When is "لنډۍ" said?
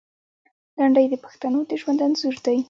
0.79-1.05